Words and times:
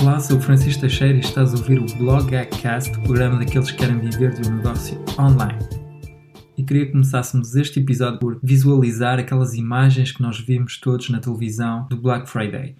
Olá, 0.00 0.18
sou 0.18 0.38
o 0.38 0.40
Francisco 0.40 0.80
Teixeira 0.80 1.18
e 1.18 1.20
estás 1.20 1.52
a 1.52 1.58
ouvir 1.58 1.78
o 1.78 1.84
Blog 1.98 2.34
Hackcast, 2.34 2.90
o 2.96 3.02
programa 3.02 3.38
daqueles 3.38 3.70
que 3.70 3.76
querem 3.76 3.98
viver 3.98 4.32
de 4.32 4.48
um 4.48 4.56
negócio 4.56 4.98
online. 5.18 5.58
E 6.56 6.64
queria 6.64 6.86
que 6.86 6.92
começássemos 6.92 7.54
este 7.54 7.80
episódio 7.80 8.18
por 8.18 8.40
visualizar 8.42 9.18
aquelas 9.18 9.52
imagens 9.52 10.10
que 10.10 10.22
nós 10.22 10.40
vimos 10.40 10.80
todos 10.80 11.10
na 11.10 11.20
televisão 11.20 11.86
do 11.88 11.98
Black 11.98 12.30
Friday. 12.30 12.76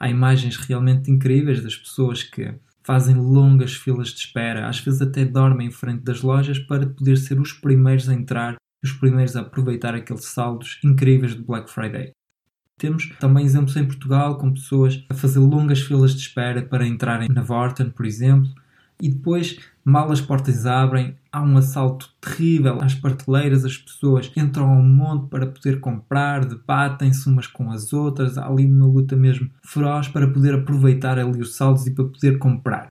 Há 0.00 0.08
imagens 0.08 0.56
realmente 0.56 1.10
incríveis 1.10 1.62
das 1.62 1.76
pessoas 1.76 2.22
que 2.22 2.54
fazem 2.82 3.16
longas 3.16 3.74
filas 3.74 4.08
de 4.08 4.20
espera, 4.20 4.70
às 4.70 4.80
vezes 4.80 5.02
até 5.02 5.26
dormem 5.26 5.66
em 5.68 5.70
frente 5.70 6.02
das 6.02 6.22
lojas 6.22 6.58
para 6.58 6.86
poder 6.86 7.18
ser 7.18 7.38
os 7.38 7.52
primeiros 7.52 8.08
a 8.08 8.14
entrar, 8.14 8.56
os 8.82 8.92
primeiros 8.92 9.36
a 9.36 9.42
aproveitar 9.42 9.94
aqueles 9.94 10.24
saldos 10.24 10.80
incríveis 10.82 11.34
do 11.34 11.44
Black 11.44 11.70
Friday. 11.70 12.12
Temos 12.78 13.10
também 13.18 13.44
exemplos 13.44 13.76
em 13.76 13.84
Portugal 13.84 14.38
com 14.38 14.52
pessoas 14.52 15.04
a 15.10 15.14
fazer 15.14 15.40
longas 15.40 15.80
filas 15.80 16.14
de 16.14 16.20
espera 16.20 16.62
para 16.62 16.86
entrarem 16.86 17.28
na 17.28 17.42
Vorten, 17.42 17.90
por 17.90 18.06
exemplo, 18.06 18.48
e 19.00 19.08
depois, 19.08 19.58
mal 19.84 20.10
as 20.10 20.20
portas 20.20 20.66
abrem, 20.66 21.16
há 21.30 21.40
um 21.42 21.56
assalto 21.56 22.10
terrível 22.20 22.78
às 22.80 22.94
prateleiras, 22.94 23.64
as 23.64 23.76
pessoas 23.76 24.30
entram 24.36 24.68
ao 24.68 24.82
monte 24.82 25.28
para 25.28 25.46
poder 25.46 25.78
comprar, 25.80 26.44
debatem-se 26.44 27.28
umas 27.28 27.46
com 27.46 27.70
as 27.70 27.92
outras, 27.92 28.36
há 28.36 28.46
ali 28.46 28.66
uma 28.66 28.86
luta 28.86 29.14
mesmo 29.14 29.50
feroz 29.62 30.08
para 30.08 30.28
poder 30.28 30.54
aproveitar 30.54 31.18
ali 31.18 31.40
os 31.40 31.54
saldos 31.54 31.86
e 31.86 31.94
para 31.94 32.04
poder 32.04 32.38
comprar. 32.38 32.88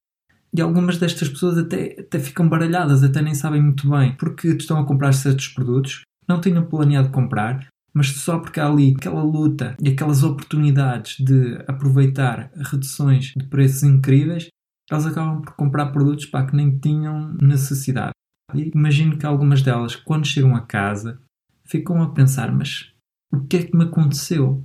E 0.53 0.61
algumas 0.61 0.97
destas 0.97 1.27
pessoas 1.27 1.57
até, 1.57 1.97
até 1.99 2.19
ficam 2.19 2.47
baralhadas, 2.47 3.03
até 3.03 3.21
nem 3.21 3.33
sabem 3.33 3.61
muito 3.61 3.89
bem 3.89 4.15
porque 4.15 4.47
estão 4.49 4.79
a 4.79 4.85
comprar 4.85 5.13
certos 5.13 5.49
produtos, 5.49 6.01
não 6.27 6.39
tinham 6.39 6.65
planeado 6.65 7.09
comprar, 7.09 7.67
mas 7.97 8.09
só 8.09 8.37
porque 8.37 8.59
há 8.59 8.67
ali 8.67 8.93
aquela 8.95 9.23
luta 9.23 9.75
e 9.83 9.89
aquelas 9.89 10.21
oportunidades 10.21 11.17
de 11.17 11.55
aproveitar 11.67 12.51
reduções 12.55 13.33
de 13.35 13.43
preços 13.45 13.81
incríveis, 13.81 14.49
elas 14.87 15.07
acabam 15.07 15.41
por 15.41 15.55
comprar 15.55 15.87
produtos 15.87 16.27
para 16.27 16.45
que 16.45 16.55
nem 16.55 16.77
tinham 16.77 17.33
necessidade. 17.41 18.11
E 18.53 18.69
imagino 18.75 19.17
que 19.17 19.25
algumas 19.25 19.63
delas, 19.63 19.95
quando 19.95 20.27
chegam 20.27 20.55
a 20.55 20.61
casa, 20.61 21.19
ficam 21.65 21.99
a 22.03 22.13
pensar: 22.13 22.51
mas 22.51 22.93
o 23.33 23.41
que 23.47 23.57
é 23.57 23.63
que 23.63 23.75
me 23.75 23.85
aconteceu? 23.85 24.63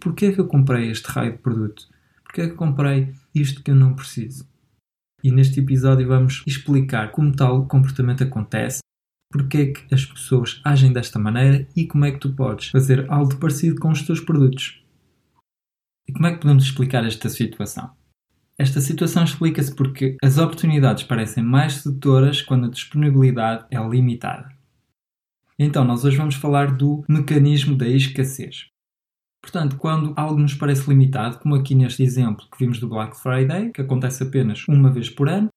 Porquê 0.00 0.26
é 0.26 0.32
que 0.32 0.40
eu 0.40 0.48
comprei 0.48 0.90
este 0.90 1.06
raio 1.06 1.32
de 1.32 1.38
produto? 1.38 1.86
Porquê 2.24 2.40
é 2.40 2.46
que 2.46 2.52
eu 2.52 2.56
comprei 2.56 3.12
isto 3.34 3.62
que 3.62 3.70
eu 3.70 3.76
não 3.76 3.94
preciso? 3.94 4.48
E 5.22 5.30
neste 5.30 5.60
episódio 5.60 6.08
vamos 6.08 6.42
explicar 6.46 7.12
como 7.12 7.36
tal 7.36 7.66
comportamento 7.66 8.24
acontece 8.24 8.80
porque 9.30 9.56
é 9.58 9.66
que 9.66 9.94
as 9.94 10.04
pessoas 10.04 10.60
agem 10.64 10.92
desta 10.92 11.18
maneira 11.18 11.66
e 11.76 11.86
como 11.86 12.04
é 12.04 12.10
que 12.10 12.18
tu 12.18 12.34
podes 12.34 12.68
fazer 12.68 13.10
algo 13.10 13.36
parecido 13.36 13.80
com 13.80 13.90
os 13.90 14.02
teus 14.02 14.20
produtos. 14.20 14.82
E 16.08 16.12
como 16.12 16.26
é 16.26 16.32
que 16.32 16.40
podemos 16.40 16.64
explicar 16.64 17.04
esta 17.06 17.28
situação? 17.28 17.90
Esta 18.58 18.80
situação 18.80 19.24
explica-se 19.24 19.74
porque 19.74 20.16
as 20.22 20.36
oportunidades 20.36 21.04
parecem 21.04 21.42
mais 21.42 21.74
sedutoras 21.74 22.42
quando 22.42 22.66
a 22.66 22.70
disponibilidade 22.70 23.64
é 23.70 23.78
limitada. 23.78 24.50
Então, 25.58 25.84
nós 25.84 26.04
hoje 26.04 26.16
vamos 26.16 26.34
falar 26.34 26.76
do 26.76 27.04
mecanismo 27.08 27.76
da 27.76 27.88
escassez. 27.88 28.66
Portanto, 29.42 29.76
quando 29.76 30.12
algo 30.16 30.38
nos 30.38 30.54
parece 30.54 30.88
limitado, 30.88 31.38
como 31.38 31.54
aqui 31.54 31.74
neste 31.74 32.02
exemplo 32.02 32.46
que 32.50 32.58
vimos 32.58 32.78
do 32.78 32.88
Black 32.88 33.18
Friday, 33.18 33.70
que 33.70 33.80
acontece 33.80 34.22
apenas 34.22 34.66
uma 34.68 34.90
vez 34.90 35.08
por 35.08 35.28
ano, 35.28 35.48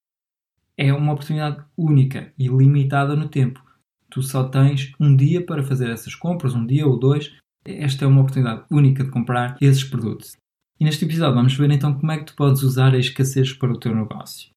é 0.77 0.93
uma 0.93 1.13
oportunidade 1.13 1.63
única 1.77 2.33
e 2.37 2.47
limitada 2.47 3.15
no 3.15 3.29
tempo. 3.29 3.63
Tu 4.09 4.21
só 4.21 4.43
tens 4.43 4.93
um 4.99 5.15
dia 5.15 5.45
para 5.45 5.63
fazer 5.63 5.89
essas 5.89 6.15
compras, 6.15 6.53
um 6.53 6.65
dia 6.65 6.85
ou 6.85 6.99
dois. 6.99 7.33
Esta 7.65 8.05
é 8.05 8.07
uma 8.07 8.21
oportunidade 8.21 8.63
única 8.69 9.03
de 9.03 9.09
comprar 9.09 9.57
esses 9.61 9.83
produtos. 9.83 10.35
E 10.79 10.85
neste 10.85 11.05
episódio 11.05 11.35
vamos 11.35 11.55
ver 11.55 11.71
então 11.71 11.93
como 11.93 12.11
é 12.11 12.17
que 12.17 12.25
tu 12.25 12.35
podes 12.35 12.61
usar 12.61 12.93
a 12.93 12.97
escassez 12.97 13.53
para 13.53 13.71
o 13.71 13.79
teu 13.79 13.95
negócio. 13.95 14.49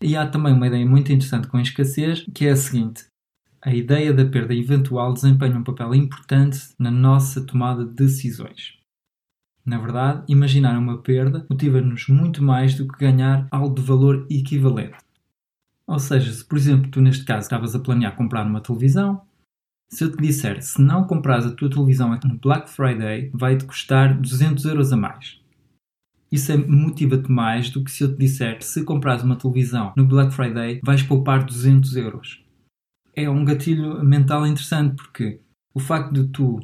E 0.00 0.16
há 0.16 0.26
também 0.26 0.52
uma 0.52 0.66
ideia 0.66 0.84
muito 0.86 1.12
interessante 1.12 1.48
com 1.48 1.56
a 1.56 1.62
escassez, 1.62 2.26
que 2.34 2.46
é 2.46 2.50
a 2.50 2.56
seguinte: 2.56 3.06
a 3.60 3.74
ideia 3.74 4.12
da 4.12 4.24
perda 4.24 4.54
eventual 4.54 5.12
desempenha 5.12 5.56
um 5.56 5.64
papel 5.64 5.94
importante 5.94 6.58
na 6.78 6.90
nossa 6.90 7.44
tomada 7.44 7.84
de 7.84 7.94
decisões. 7.94 8.78
Na 9.64 9.78
verdade, 9.78 10.24
imaginar 10.28 10.76
uma 10.76 10.98
perda 10.98 11.46
motiva-nos 11.48 12.08
muito 12.08 12.42
mais 12.42 12.74
do 12.74 12.88
que 12.88 12.98
ganhar 12.98 13.46
algo 13.50 13.74
de 13.74 13.82
valor 13.82 14.26
equivalente. 14.28 14.96
Ou 15.92 15.98
seja, 15.98 16.32
se 16.32 16.42
por 16.42 16.56
exemplo 16.56 16.90
tu 16.90 17.02
neste 17.02 17.22
caso 17.22 17.42
estavas 17.42 17.74
a 17.74 17.78
planear 17.78 18.16
comprar 18.16 18.46
uma 18.46 18.62
televisão, 18.62 19.20
se 19.92 20.02
eu 20.02 20.10
te 20.10 20.22
disser 20.22 20.62
se 20.62 20.80
não 20.80 21.04
comprares 21.04 21.44
a 21.44 21.54
tua 21.54 21.68
televisão 21.68 22.18
no 22.24 22.38
Black 22.38 22.70
Friday, 22.70 23.30
vai-te 23.34 23.66
custar 23.66 24.18
200 24.18 24.64
euros 24.64 24.90
a 24.90 24.96
mais. 24.96 25.38
Isso 26.30 26.50
é, 26.50 26.56
motiva-te 26.56 27.30
mais 27.30 27.68
do 27.68 27.84
que 27.84 27.90
se 27.90 28.04
eu 28.04 28.10
te 28.10 28.18
disser 28.18 28.62
se 28.62 28.82
comprares 28.84 29.22
uma 29.22 29.36
televisão 29.36 29.92
no 29.94 30.06
Black 30.06 30.32
Friday, 30.32 30.80
vais 30.82 31.02
poupar 31.02 31.44
200 31.44 31.94
euros. 31.96 32.42
É 33.14 33.28
um 33.28 33.44
gatilho 33.44 34.02
mental 34.02 34.46
interessante 34.46 34.96
porque 34.96 35.42
o 35.74 35.78
facto 35.78 36.10
de 36.14 36.26
tu 36.28 36.58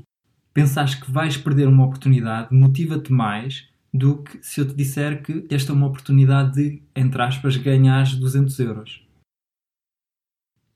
pensares 0.55 0.95
que 0.95 1.13
vais 1.13 1.37
perder 1.37 1.69
uma 1.69 1.85
oportunidade 1.85 2.49
motiva-te 2.51 3.13
mais 3.13 3.69
do 3.93 4.23
que 4.23 4.43
se 4.43 4.63
eu 4.63 4.67
te 4.67 4.75
disser 4.75 5.23
que 5.23 5.47
esta 5.51 5.71
é 5.71 5.75
uma 5.75 5.87
oportunidade 5.87 6.55
de, 6.55 6.83
entre 6.97 7.21
aspas, 7.21 7.59
ganhares 7.59 8.15
200 8.15 8.59
euros. 8.61 9.08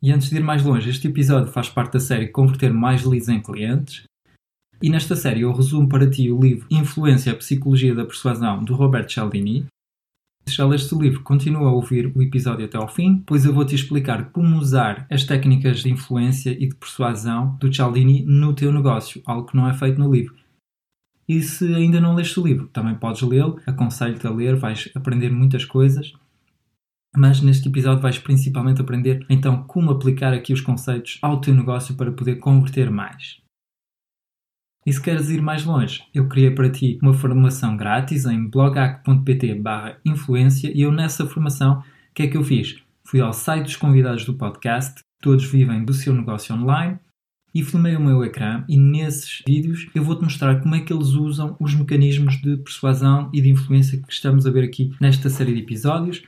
E 0.03 0.11
antes 0.11 0.31
de 0.31 0.37
ir 0.37 0.43
mais 0.43 0.65
longe, 0.65 0.91
este 0.91 1.07
episódio 1.07 1.53
faz 1.53 1.69
parte 1.69 1.93
da 1.93 2.01
série 2.01 2.27
Converter 2.27 2.75
Mais 2.75 3.05
Leads 3.05 3.29
em 3.29 3.41
Clientes. 3.41 4.03
E 4.83 4.91
nesta 4.91 5.15
série 5.15 5.43
eu 5.43 5.53
resumo 5.53 5.89
para 5.89 6.11
ti 6.11 6.29
o 6.29 6.41
livro 6.41 6.67
Influência 6.69 7.33
a 7.33 7.37
Psicologia 7.37 7.95
da 7.95 8.05
Persuasão, 8.05 8.65
do 8.65 8.75
Robert 8.75 9.09
Cialdini. 9.09 9.65
Se 10.45 10.57
já 10.57 10.67
leste 10.67 10.93
o 10.93 11.01
livro, 11.01 11.23
continua 11.23 11.69
a 11.69 11.73
ouvir 11.73 12.11
o 12.17 12.21
episódio 12.21 12.65
até 12.65 12.77
ao 12.77 12.89
fim, 12.89 13.23
pois 13.25 13.45
eu 13.45 13.55
vou-te 13.55 13.77
explicar 13.77 14.33
como 14.33 14.59
usar 14.59 15.07
as 15.09 15.23
técnicas 15.23 15.85
de 15.85 15.93
influência 15.93 16.51
e 16.51 16.67
de 16.67 16.75
persuasão 16.75 17.57
do 17.61 17.73
Cialdini 17.73 18.25
no 18.25 18.53
teu 18.53 18.73
negócio, 18.73 19.23
algo 19.25 19.47
que 19.47 19.57
não 19.57 19.69
é 19.69 19.73
feito 19.73 20.01
no 20.01 20.13
livro. 20.13 20.35
E 21.29 21.41
se 21.43 21.73
ainda 21.73 22.01
não 22.01 22.17
leste 22.17 22.41
o 22.41 22.45
livro, 22.45 22.67
também 22.73 22.97
podes 22.97 23.23
lê-lo, 23.23 23.61
aconselho-te 23.65 24.27
a 24.27 24.31
ler, 24.31 24.57
vais 24.57 24.91
aprender 24.97 25.31
muitas 25.31 25.65
coisas 25.65 26.13
mas 27.17 27.41
neste 27.41 27.69
episódio 27.69 28.03
vais 28.03 28.19
principalmente 28.19 28.81
aprender 28.81 29.25
então 29.29 29.63
como 29.65 29.91
aplicar 29.91 30.33
aqui 30.33 30.53
os 30.53 30.61
conceitos 30.61 31.19
ao 31.23 31.41
teu 31.41 31.55
negócio 31.55 31.95
para 31.95 32.13
poder 32.13 32.37
converter 32.37 32.91
mais. 32.91 33.41
E 34.85 34.93
se 34.93 35.01
queres 35.01 35.29
ir 35.29 35.41
mais 35.41 35.65
longe, 35.65 36.03
eu 36.13 36.29
criei 36.29 36.51
para 36.51 36.71
ti 36.71 36.99
uma 37.01 37.15
formação 37.15 37.77
grátis 37.77 38.25
em 38.25 38.49
bloghack.pt 38.49 39.63
influência 40.05 40.73
e 40.75 40.83
eu 40.83 40.91
nessa 40.91 41.27
formação, 41.27 41.79
o 41.79 42.15
que 42.15 42.25
é 42.25 42.27
que 42.27 42.37
eu 42.37 42.43
fiz? 42.43 42.83
Fui 43.05 43.21
ao 43.21 43.33
site 43.33 43.65
dos 43.65 43.77
convidados 43.77 44.25
do 44.25 44.35
podcast, 44.35 45.01
todos 45.21 45.45
vivem 45.45 45.85
do 45.85 45.95
seu 45.95 46.13
negócio 46.13 46.55
online, 46.55 46.99
e 47.55 47.63
filmei 47.63 47.95
o 47.95 48.01
meu 48.01 48.25
ecrã 48.25 48.65
e 48.69 48.79
nesses 48.79 49.43
vídeos 49.47 49.89
eu 49.95 50.03
vou-te 50.03 50.23
mostrar 50.23 50.61
como 50.61 50.75
é 50.75 50.81
que 50.81 50.93
eles 50.93 51.09
usam 51.09 51.57
os 51.61 51.75
mecanismos 51.75 52.41
de 52.41 52.57
persuasão 52.57 53.31
e 53.33 53.41
de 53.41 53.51
influência 53.51 54.01
que 54.01 54.13
estamos 54.13 54.47
a 54.47 54.51
ver 54.51 54.65
aqui 54.65 54.93
nesta 55.01 55.29
série 55.29 55.55
de 55.55 55.61
episódios 55.61 56.23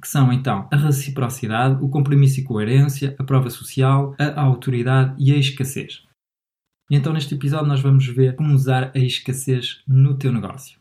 que 0.00 0.08
são 0.08 0.32
então 0.32 0.68
a 0.70 0.76
reciprocidade, 0.76 1.82
o 1.82 1.88
compromisso 1.88 2.40
e 2.40 2.44
coerência, 2.44 3.14
a 3.18 3.24
prova 3.24 3.50
social, 3.50 4.14
a 4.18 4.40
autoridade 4.40 5.14
e 5.18 5.32
a 5.32 5.36
escassez. 5.36 6.02
E 6.90 6.96
então 6.96 7.12
neste 7.12 7.34
episódio 7.34 7.68
nós 7.68 7.80
vamos 7.80 8.06
ver 8.06 8.34
como 8.34 8.54
usar 8.54 8.90
a 8.94 8.98
escassez 8.98 9.82
no 9.86 10.16
teu 10.16 10.32
negócio. 10.32 10.78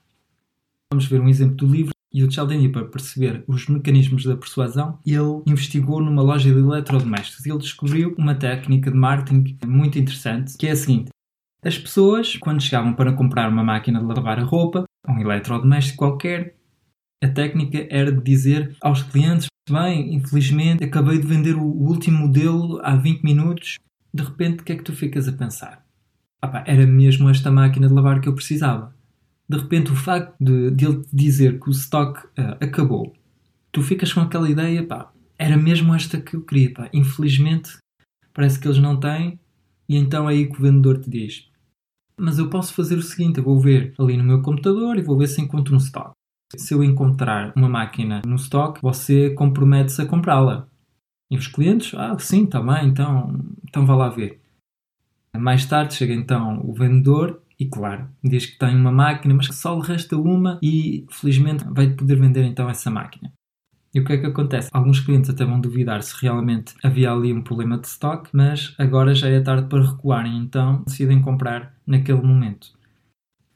Vamos 0.91 1.05
ver 1.05 1.21
um 1.21 1.29
exemplo 1.29 1.55
do 1.55 1.67
livro 1.67 1.93
e 2.11 2.23
o 2.23 2.31
Cialdini, 2.31 2.69
para 2.69 2.85
perceber 2.85 3.43
os 3.47 3.67
mecanismos 3.67 4.25
da 4.25 4.35
persuasão, 4.35 4.97
ele 5.05 5.43
investigou 5.45 6.01
numa 6.01 6.23
loja 6.23 6.51
de 6.51 6.57
eletrodomésticos 6.57 7.45
e 7.45 7.49
ele 7.51 7.59
descobriu 7.59 8.15
uma 8.17 8.33
técnica 8.33 8.89
de 8.89 8.97
marketing 8.97 9.57
muito 9.67 9.99
interessante, 9.99 10.57
que 10.57 10.65
é 10.65 10.71
a 10.71 10.75
seguinte. 10.75 11.11
As 11.63 11.77
pessoas, 11.77 12.35
quando 12.37 12.63
chegavam 12.63 12.93
para 12.93 13.13
comprar 13.13 13.47
uma 13.49 13.63
máquina 13.63 13.99
de 13.99 14.05
lavar 14.05 14.39
a 14.39 14.43
roupa, 14.43 14.85
um 15.07 15.19
eletrodoméstico 15.19 15.99
qualquer, 15.99 16.55
a 17.21 17.27
técnica 17.27 17.87
era 17.89 18.11
de 18.11 18.21
dizer 18.21 18.75
aos 18.81 19.03
clientes: 19.03 19.47
bem, 19.69 20.13
infelizmente 20.15 20.83
acabei 20.83 21.17
de 21.17 21.27
vender 21.27 21.55
o 21.55 21.63
último 21.63 22.27
modelo 22.27 22.79
há 22.83 22.95
20 22.95 23.23
minutos. 23.23 23.77
De 24.13 24.23
repente, 24.23 24.61
o 24.61 24.63
que 24.63 24.71
é 24.71 24.75
que 24.75 24.83
tu 24.83 24.93
ficas 24.93 25.27
a 25.27 25.33
pensar? 25.33 25.85
Ah, 26.41 26.63
era 26.65 26.87
mesmo 26.87 27.29
esta 27.29 27.51
máquina 27.51 27.87
de 27.87 27.93
lavar 27.93 28.21
que 28.21 28.27
eu 28.27 28.33
precisava. 28.33 28.95
De 29.47 29.57
repente, 29.57 29.91
o 29.91 29.95
facto 29.95 30.35
de, 30.39 30.71
de 30.71 30.85
ele 30.85 31.03
dizer 31.11 31.59
que 31.59 31.69
o 31.69 31.71
estoque 31.71 32.25
uh, 32.27 32.57
acabou, 32.61 33.15
tu 33.71 33.81
ficas 33.81 34.13
com 34.13 34.21
aquela 34.21 34.49
ideia, 34.49 34.85
pá, 34.85 35.11
era 35.37 35.57
mesmo 35.57 35.93
esta 35.93 36.19
que 36.19 36.35
eu 36.35 36.41
queria, 36.41 36.73
pá. 36.73 36.89
Infelizmente, 36.93 37.77
parece 38.33 38.59
que 38.59 38.67
eles 38.67 38.79
não 38.79 38.99
têm, 38.99 39.39
e 39.87 39.95
então 39.95 40.29
é 40.29 40.33
aí 40.33 40.47
que 40.47 40.57
o 40.57 40.61
vendedor 40.61 40.99
te 40.99 41.09
diz: 41.09 41.49
Mas 42.17 42.39
eu 42.39 42.49
posso 42.49 42.73
fazer 42.73 42.95
o 42.95 43.01
seguinte: 43.01 43.39
eu 43.39 43.43
vou 43.43 43.59
ver 43.59 43.93
ali 43.99 44.15
no 44.17 44.23
meu 44.23 44.41
computador 44.41 44.97
e 44.97 45.03
vou 45.03 45.17
ver 45.17 45.27
se 45.27 45.41
encontro 45.41 45.73
um 45.73 45.77
estoque. 45.77 46.18
Se 46.55 46.73
eu 46.73 46.83
encontrar 46.83 47.53
uma 47.55 47.69
máquina 47.69 48.21
no 48.25 48.35
stock, 48.35 48.81
você 48.81 49.31
compromete-se 49.31 50.01
a 50.01 50.05
comprá-la. 50.05 50.67
E 51.31 51.37
os 51.37 51.47
clientes, 51.47 51.93
ah, 51.95 52.17
sim, 52.19 52.45
está 52.45 52.61
bem, 52.61 52.87
então, 52.89 53.39
então 53.67 53.85
vá 53.85 53.95
lá 53.95 54.09
ver. 54.09 54.41
Mais 55.37 55.65
tarde 55.65 55.93
chega 55.93 56.13
então 56.13 56.61
o 56.63 56.73
vendedor 56.73 57.41
E 57.59 57.65
claro, 57.67 58.09
diz 58.23 58.45
que 58.45 58.57
tem 58.57 58.75
uma 58.75 58.91
máquina, 58.91 59.33
mas 59.35 59.47
que 59.47 59.55
só 59.55 59.75
lhe 59.75 59.85
resta 59.85 60.15
uma 60.17 60.57
e 60.63 61.05
felizmente 61.11 61.65
vai 61.65 61.89
poder 61.89 62.15
vender 62.15 62.43
então 62.45 62.69
essa 62.69 62.89
máquina. 62.89 63.33
E 63.93 63.99
o 63.99 64.05
que 64.05 64.13
é 64.13 64.17
que 64.17 64.27
acontece? 64.27 64.69
Alguns 64.71 64.99
clientes 65.01 65.29
até 65.29 65.43
vão 65.45 65.59
duvidar 65.59 66.01
se 66.03 66.15
realmente 66.21 66.73
havia 66.83 67.11
ali 67.11 67.33
um 67.33 67.41
problema 67.43 67.77
de 67.77 67.87
stock, 67.87 68.29
mas 68.33 68.73
agora 68.77 69.13
já 69.13 69.27
é 69.29 69.41
tarde 69.41 69.67
para 69.67 69.83
recuarem, 69.83 70.37
então 70.37 70.83
decidem 70.85 71.21
comprar 71.21 71.75
naquele 71.85 72.21
momento. 72.21 72.78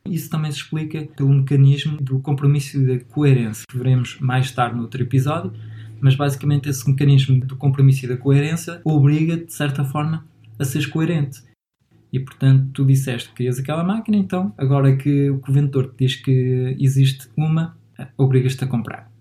Isso 0.08 0.30
também 0.30 0.52
se 0.52 0.58
explica 0.58 1.08
pelo 1.16 1.34
mecanismo 1.34 1.98
do 1.98 2.20
compromisso 2.20 2.78
e 2.78 2.86
da 2.86 3.06
coerência, 3.06 3.64
que 3.70 3.78
veremos 3.78 4.20
mais 4.20 4.52
tarde 4.52 4.76
no 4.76 4.82
outro 4.82 5.02
episódio, 5.02 5.54
mas 6.02 6.16
basicamente 6.16 6.68
esse 6.68 6.88
mecanismo 6.90 7.40
do 7.40 7.56
compromisso 7.56 8.06
e 8.06 8.10
da 8.10 8.18
coerência 8.18 8.82
obriga, 8.84 9.38
de 9.38 9.54
certa 9.54 9.86
forma, 9.86 10.28
a 10.60 10.66
seres 10.66 10.88
coerente. 10.88 11.42
E 12.12 12.20
portanto, 12.20 12.70
tu 12.74 12.86
disseste 12.86 13.30
que 13.30 13.36
querias 13.36 13.58
aquela 13.58 13.84
máquina, 13.84 14.18
então 14.18 14.54
agora 14.58 14.96
que 14.96 15.30
o 15.30 15.42
vendedor 15.48 15.88
te 15.92 16.06
diz 16.06 16.16
que 16.18 16.76
existe 16.80 17.30
uma, 17.38 17.78
obrigas-te 18.18 18.66
a 18.66 18.68
comprar. 18.68 19.12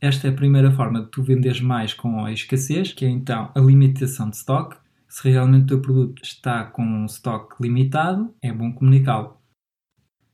Esta 0.00 0.28
é 0.28 0.30
a 0.30 0.34
primeira 0.34 0.70
forma 0.70 1.02
de 1.02 1.10
tu 1.10 1.22
venderes 1.22 1.60
mais 1.60 1.92
com 1.92 2.24
a 2.24 2.32
escassez, 2.32 2.92
que 2.92 3.04
é 3.04 3.08
então 3.08 3.50
a 3.54 3.60
limitação 3.60 4.30
de 4.30 4.36
stock. 4.36 4.76
Se 5.08 5.28
realmente 5.28 5.64
o 5.64 5.66
teu 5.66 5.80
produto 5.80 6.22
está 6.22 6.64
com 6.64 6.82
um 6.82 7.06
stock 7.06 7.56
limitado, 7.60 8.32
é 8.40 8.52
bom 8.52 8.72
comunicá-lo. 8.72 9.39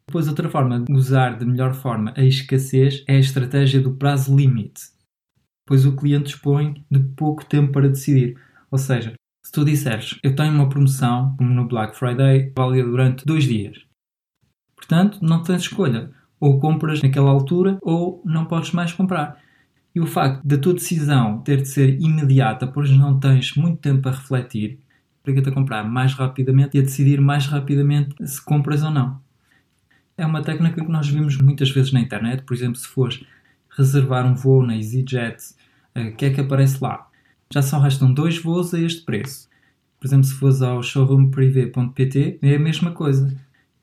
Depois, 0.08 0.28
outra 0.28 0.48
forma 0.48 0.80
de 0.80 0.92
usar 0.92 1.36
de 1.36 1.44
melhor 1.44 1.74
forma 1.74 2.14
a 2.16 2.22
escassez 2.22 3.02
é 3.08 3.16
a 3.16 3.20
estratégia 3.20 3.80
do 3.80 3.94
prazo 3.94 4.36
limite, 4.36 4.82
pois 5.66 5.84
o 5.84 5.96
cliente 5.96 6.26
dispõe 6.26 6.84
de 6.88 7.00
pouco 7.00 7.44
tempo 7.44 7.72
para 7.72 7.88
decidir. 7.88 8.38
Ou 8.70 8.78
seja, 8.78 9.14
se 9.44 9.50
tu 9.50 9.64
disseres 9.64 10.16
eu 10.22 10.36
tenho 10.36 10.54
uma 10.54 10.68
promoção, 10.68 11.34
como 11.36 11.50
no 11.50 11.66
Black 11.66 11.96
Friday, 11.96 12.52
válida 12.56 12.88
durante 12.88 13.26
dois 13.26 13.44
dias, 13.44 13.84
portanto 14.76 15.18
não 15.20 15.42
tens 15.42 15.62
escolha. 15.62 16.10
Ou 16.38 16.60
compras 16.60 17.02
naquela 17.02 17.30
altura 17.30 17.78
ou 17.80 18.22
não 18.24 18.44
podes 18.44 18.70
mais 18.70 18.92
comprar. 18.92 19.42
E 19.94 20.00
o 20.00 20.06
facto 20.06 20.46
da 20.46 20.58
tua 20.58 20.74
decisão 20.74 21.40
ter 21.40 21.62
de 21.62 21.68
ser 21.68 21.98
imediata, 21.98 22.66
pois 22.66 22.90
não 22.90 23.18
tens 23.18 23.54
muito 23.56 23.80
tempo 23.80 24.02
para 24.02 24.12
refletir, 24.12 24.78
obriga-te 25.22 25.48
a 25.48 25.52
comprar 25.52 25.82
mais 25.82 26.12
rapidamente 26.12 26.76
e 26.76 26.80
a 26.80 26.82
decidir 26.82 27.20
mais 27.20 27.46
rapidamente 27.46 28.14
se 28.24 28.44
compras 28.44 28.82
ou 28.82 28.90
não. 28.90 29.25
É 30.18 30.24
uma 30.24 30.42
técnica 30.42 30.82
que 30.82 30.90
nós 30.90 31.08
vimos 31.08 31.36
muitas 31.36 31.70
vezes 31.70 31.92
na 31.92 32.00
internet, 32.00 32.42
por 32.42 32.54
exemplo, 32.54 32.76
se 32.76 32.88
fores 32.88 33.22
reservar 33.76 34.26
um 34.26 34.34
voo 34.34 34.64
na 34.64 34.74
EasyJet, 34.74 35.36
eh, 35.94 36.08
o 36.08 36.16
que 36.16 36.24
é 36.24 36.30
que 36.30 36.40
aparece 36.40 36.82
lá? 36.82 37.06
Já 37.52 37.60
só 37.60 37.78
restam 37.78 38.12
dois 38.12 38.38
voos 38.38 38.72
a 38.72 38.80
este 38.80 39.04
preço. 39.04 39.46
Por 40.00 40.06
exemplo, 40.06 40.24
se 40.24 40.34
fores 40.34 40.62
ao 40.62 40.82
showroomprivé.pt, 40.82 42.38
é 42.40 42.56
a 42.56 42.58
mesma 42.58 42.92
coisa. 42.92 43.30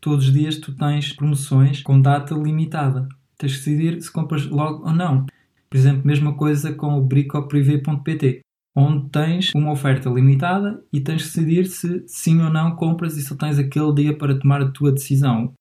Todos 0.01 0.25
os 0.27 0.33
dias 0.33 0.57
tu 0.57 0.74
tens 0.74 1.13
promoções 1.13 1.81
com 1.81 2.01
data 2.01 2.33
limitada. 2.33 3.07
Tens 3.38 3.51
de 3.51 3.57
decidir 3.59 4.01
se 4.01 4.12
compras 4.12 4.45
logo 4.47 4.88
ou 4.88 4.94
não. 4.94 5.27
Por 5.69 5.77
exemplo, 5.77 6.06
mesma 6.06 6.33
coisa 6.33 6.74
com 6.74 6.97
o 6.97 7.01
bricoprivé.pt, 7.01 8.41
onde 8.75 9.09
tens 9.09 9.51
uma 9.56 9.71
oferta 9.71 10.09
limitada 10.09 10.83
e 10.91 11.00
tens 11.00 11.21
de 11.21 11.27
decidir 11.27 11.65
se 11.68 12.03
sim 12.07 12.41
ou 12.41 12.50
não 12.50 12.75
compras 12.75 13.18
e 13.18 13.21
só 13.21 13.35
tens 13.35 13.59
aquele 13.59 13.94
dia 13.94 14.18
para 14.18 14.38
tomar 14.38 14.62
a 14.62 14.71
tua 14.71 14.91
decisão. 14.91 15.53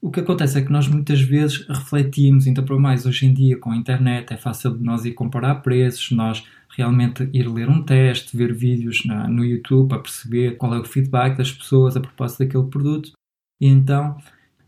O 0.00 0.10
que 0.10 0.20
acontece 0.20 0.58
é 0.58 0.62
que 0.62 0.70
nós 0.70 0.86
muitas 0.88 1.20
vezes 1.20 1.66
refletimos, 1.66 2.46
então 2.46 2.64
para 2.64 2.78
mais 2.78 3.06
hoje 3.06 3.26
em 3.26 3.32
dia 3.32 3.58
com 3.58 3.70
a 3.70 3.76
internet 3.76 4.32
é 4.32 4.36
fácil 4.36 4.76
de 4.76 4.84
nós 4.84 5.04
ir 5.04 5.12
comparar 5.12 5.56
preços, 5.56 6.10
nós 6.10 6.44
realmente 6.76 7.28
ir 7.32 7.48
ler 7.48 7.68
um 7.68 7.82
teste, 7.82 8.36
ver 8.36 8.52
vídeos 8.52 9.04
na, 9.06 9.26
no 9.26 9.44
YouTube 9.44 9.88
para 9.88 9.98
perceber 9.98 10.56
qual 10.58 10.74
é 10.74 10.78
o 10.78 10.84
feedback 10.84 11.38
das 11.38 11.50
pessoas 11.50 11.96
a 11.96 12.00
propósito 12.00 12.40
daquele 12.40 12.64
produto 12.64 13.12
e 13.58 13.66
então 13.66 14.18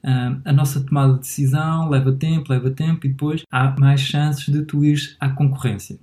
uh, 0.02 0.40
a 0.44 0.52
nossa 0.52 0.80
tomada 0.80 1.14
de 1.14 1.20
decisão 1.20 1.90
leva 1.90 2.10
tempo, 2.12 2.50
leva 2.50 2.70
tempo 2.70 3.06
e 3.06 3.10
depois 3.10 3.42
há 3.50 3.76
mais 3.78 4.00
chances 4.00 4.46
de 4.46 4.62
tu 4.64 4.82
ires 4.82 5.16
à 5.20 5.28
concorrência. 5.28 5.98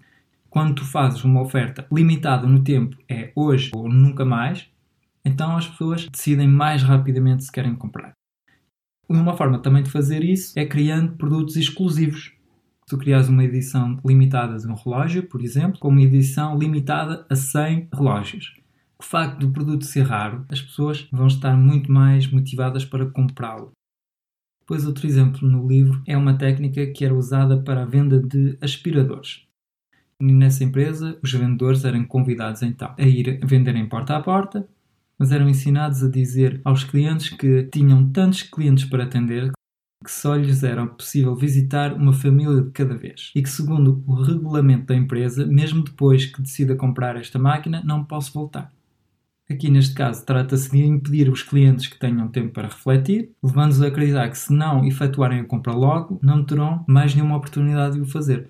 Quando 0.49 0.75
tu 0.75 0.85
fazes 0.85 1.23
uma 1.23 1.41
oferta 1.41 1.85
limitada 1.91 2.47
no 2.47 2.63
tempo, 2.63 2.95
é 3.09 3.31
hoje 3.35 3.71
ou 3.73 3.89
nunca 3.89 4.23
mais, 4.23 4.69
então 5.25 5.57
as 5.57 5.67
pessoas 5.67 6.07
decidem 6.07 6.47
mais 6.47 6.83
rapidamente 6.83 7.43
se 7.43 7.51
querem 7.51 7.75
comprar. 7.75 8.13
Uma 9.07 9.37
forma 9.37 9.59
também 9.59 9.83
de 9.83 9.91
fazer 9.91 10.23
isso 10.23 10.57
é 10.57 10.65
criando 10.65 11.13
produtos 11.13 11.55
exclusivos. 11.55 12.33
Tu 12.87 12.97
criares 12.97 13.29
uma 13.29 13.43
edição 13.43 13.99
limitada 14.05 14.57
de 14.57 14.67
um 14.67 14.73
relógio, 14.73 15.23
por 15.23 15.41
exemplo, 15.41 15.79
com 15.79 15.89
uma 15.89 16.01
edição 16.01 16.57
limitada 16.57 17.25
a 17.29 17.35
100 17.35 17.89
relógios. 17.93 18.55
O 18.99 19.03
facto 19.03 19.39
do 19.39 19.51
produto 19.51 19.85
ser 19.85 20.03
raro, 20.03 20.45
as 20.49 20.61
pessoas 20.61 21.07
vão 21.11 21.27
estar 21.27 21.55
muito 21.55 21.91
mais 21.91 22.27
motivadas 22.31 22.85
para 22.85 23.05
comprá-lo. 23.05 23.71
Depois, 24.61 24.85
outro 24.85 25.05
exemplo 25.05 25.47
no 25.47 25.67
livro 25.67 26.01
é 26.07 26.17
uma 26.17 26.37
técnica 26.37 26.87
que 26.87 27.05
era 27.05 27.13
usada 27.13 27.61
para 27.61 27.83
a 27.83 27.85
venda 27.85 28.19
de 28.19 28.57
aspiradores. 28.61 29.45
E 30.19 30.31
nessa 30.31 30.63
empresa, 30.63 31.19
os 31.21 31.31
vendedores 31.31 31.83
eram 31.85 32.03
convidados 32.05 32.61
então 32.63 32.95
a 32.97 33.03
ir 33.03 33.39
vender 33.43 33.75
em 33.75 33.87
porta 33.87 34.15
a 34.15 34.21
porta 34.21 34.67
mas 35.17 35.31
eram 35.31 35.49
ensinados 35.49 36.03
a 36.03 36.09
dizer 36.09 36.61
aos 36.63 36.83
clientes 36.83 37.29
que 37.29 37.63
tinham 37.63 38.09
tantos 38.09 38.43
clientes 38.43 38.85
para 38.85 39.03
atender 39.03 39.51
que 40.03 40.11
só 40.11 40.35
lhes 40.35 40.63
era 40.63 40.85
possível 40.85 41.35
visitar 41.35 41.93
uma 41.93 42.13
família 42.13 42.61
de 42.61 42.71
cada 42.71 42.95
vez 42.95 43.31
e 43.35 43.41
que, 43.41 43.49
segundo 43.49 44.03
o 44.05 44.21
regulamento 44.21 44.85
da 44.85 44.95
empresa, 44.95 45.45
mesmo 45.45 45.83
depois 45.83 46.25
que 46.25 46.41
decida 46.41 46.75
comprar 46.75 47.15
esta 47.15 47.39
máquina, 47.39 47.81
não 47.83 48.03
posso 48.03 48.31
voltar. 48.33 48.71
Aqui 49.49 49.69
neste 49.69 49.93
caso 49.93 50.25
trata-se 50.25 50.71
de 50.71 50.83
impedir 50.83 51.29
os 51.29 51.43
clientes 51.43 51.87
que 51.87 51.99
tenham 51.99 52.27
tempo 52.27 52.51
para 52.51 52.67
refletir, 52.67 53.31
levando-os 53.43 53.81
a 53.81 53.87
acreditar 53.87 54.29
que 54.29 54.37
se 54.37 54.51
não 54.51 54.85
efetuarem 54.85 55.39
a 55.39 55.45
compra 55.45 55.73
logo, 55.73 56.19
não 56.21 56.43
terão 56.43 56.83
mais 56.87 57.13
nenhuma 57.13 57.37
oportunidade 57.37 57.95
de 57.95 58.01
o 58.01 58.05
fazer. 58.05 58.47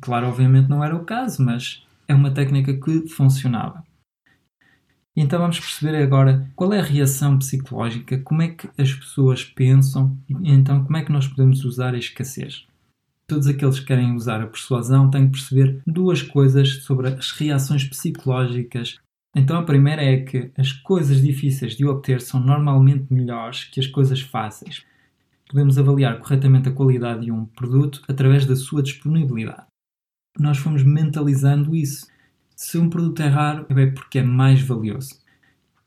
Claro, 0.00 0.28
obviamente 0.28 0.68
não 0.68 0.82
era 0.82 0.96
o 0.96 1.04
caso, 1.04 1.44
mas 1.44 1.86
é 2.08 2.14
uma 2.14 2.30
técnica 2.30 2.72
que 2.74 3.08
funcionava. 3.08 3.84
Então 5.22 5.38
vamos 5.38 5.60
perceber 5.60 5.96
agora 5.96 6.50
qual 6.56 6.72
é 6.72 6.80
a 6.80 6.82
reação 6.82 7.38
psicológica, 7.38 8.16
como 8.20 8.40
é 8.40 8.48
que 8.48 8.70
as 8.78 8.90
pessoas 8.90 9.44
pensam 9.44 10.16
e 10.26 10.50
então 10.50 10.82
como 10.82 10.96
é 10.96 11.04
que 11.04 11.12
nós 11.12 11.28
podemos 11.28 11.62
usar 11.62 11.92
a 11.92 11.98
escassez. 11.98 12.66
Todos 13.26 13.46
aqueles 13.46 13.78
que 13.78 13.84
querem 13.84 14.14
usar 14.14 14.40
a 14.40 14.46
persuasão 14.46 15.10
têm 15.10 15.26
que 15.26 15.32
perceber 15.32 15.82
duas 15.86 16.22
coisas 16.22 16.84
sobre 16.84 17.08
as 17.08 17.32
reações 17.32 17.84
psicológicas. 17.84 18.96
Então 19.36 19.58
a 19.58 19.62
primeira 19.62 20.02
é 20.02 20.22
que 20.22 20.50
as 20.56 20.72
coisas 20.72 21.20
difíceis 21.20 21.76
de 21.76 21.84
obter 21.84 22.22
são 22.22 22.40
normalmente 22.40 23.12
melhores 23.12 23.64
que 23.64 23.78
as 23.78 23.86
coisas 23.86 24.22
fáceis. 24.22 24.86
Podemos 25.50 25.76
avaliar 25.76 26.18
corretamente 26.18 26.70
a 26.70 26.72
qualidade 26.72 27.26
de 27.26 27.30
um 27.30 27.44
produto 27.44 28.00
através 28.08 28.46
da 28.46 28.56
sua 28.56 28.82
disponibilidade. 28.82 29.66
Nós 30.38 30.56
fomos 30.56 30.82
mentalizando 30.82 31.76
isso 31.76 32.06
se 32.60 32.76
um 32.76 32.90
produto 32.90 33.22
é 33.22 33.26
raro, 33.26 33.64
é 33.70 33.86
porque 33.86 34.18
é 34.18 34.22
mais 34.22 34.60
valioso. 34.60 35.18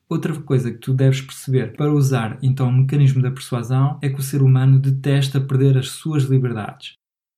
Outra 0.09 0.33
coisa 0.41 0.71
que 0.71 0.79
tu 0.79 0.91
deves 0.91 1.21
perceber 1.21 1.73
para 1.77 1.93
usar 1.93 2.39
então 2.41 2.67
o 2.67 2.73
mecanismo 2.73 3.21
da 3.21 3.29
persuasão 3.29 3.99
é 4.01 4.09
que 4.09 4.19
o 4.19 4.23
ser 4.23 4.41
humano 4.41 4.79
detesta 4.79 5.39
perder 5.39 5.77
as 5.77 5.89
suas 5.89 6.23
liberdades. 6.23 6.95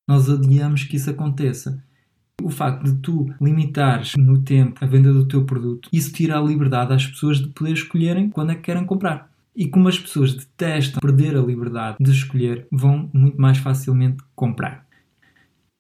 Nós 0.08 0.30
odiamos 0.30 0.86
que 0.86 0.96
isso 0.96 1.10
aconteça. 1.10 1.84
O 2.42 2.50
facto 2.50 2.86
de 2.86 2.94
tu 3.01 3.27
limitares 3.42 4.13
no 4.15 4.42
tempo 4.42 4.80
a 4.82 4.88
venda 4.88 5.12
do 5.12 5.27
teu 5.27 5.44
produto, 5.44 5.89
isso 5.92 6.13
tira 6.13 6.39
a 6.39 6.42
liberdade 6.42 6.94
às 6.94 7.06
pessoas 7.06 7.39
de 7.39 7.50
poder 7.50 7.74
escolherem 7.74 8.30
quando 8.30 8.51
é 8.51 8.56
que 8.56 8.62
querem 8.62 8.86
comprar. 8.86 9.30
E 9.54 9.68
como 9.68 9.89
as 9.89 10.00
pessoas 10.00 10.34
detestam 10.34 11.01
perder 11.01 11.36
a 11.36 11.42
liberdade 11.42 11.98
de 12.00 12.12
escolher, 12.12 12.68
vão 12.72 13.10
muito 13.13 13.39
mais 13.39 13.58
facilmente 13.58 14.24
comprar. 14.34 14.85